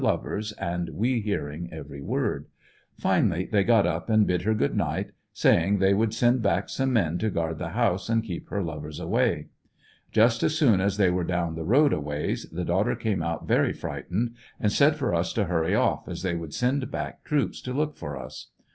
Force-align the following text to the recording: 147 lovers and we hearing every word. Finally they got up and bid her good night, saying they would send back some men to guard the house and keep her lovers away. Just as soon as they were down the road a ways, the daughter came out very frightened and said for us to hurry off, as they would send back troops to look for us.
147 0.03 0.15
lovers 0.27 0.51
and 0.53 0.89
we 0.97 1.19
hearing 1.21 1.69
every 1.71 2.01
word. 2.01 2.47
Finally 2.97 3.45
they 3.51 3.63
got 3.63 3.85
up 3.85 4.09
and 4.09 4.25
bid 4.25 4.41
her 4.41 4.55
good 4.55 4.75
night, 4.75 5.11
saying 5.31 5.77
they 5.77 5.93
would 5.93 6.11
send 6.11 6.41
back 6.41 6.69
some 6.69 6.91
men 6.91 7.19
to 7.19 7.29
guard 7.29 7.59
the 7.59 7.69
house 7.69 8.09
and 8.09 8.23
keep 8.23 8.49
her 8.49 8.63
lovers 8.63 8.99
away. 8.99 9.45
Just 10.11 10.41
as 10.41 10.57
soon 10.57 10.81
as 10.81 10.97
they 10.97 11.11
were 11.11 11.23
down 11.23 11.53
the 11.53 11.63
road 11.63 11.93
a 11.93 11.99
ways, 11.99 12.47
the 12.51 12.65
daughter 12.65 12.95
came 12.95 13.21
out 13.21 13.47
very 13.47 13.73
frightened 13.73 14.33
and 14.59 14.71
said 14.71 14.95
for 14.95 15.13
us 15.13 15.33
to 15.33 15.43
hurry 15.43 15.75
off, 15.75 16.07
as 16.07 16.23
they 16.23 16.33
would 16.33 16.55
send 16.55 16.89
back 16.89 17.23
troops 17.23 17.61
to 17.61 17.71
look 17.71 17.95
for 17.95 18.17
us. 18.17 18.47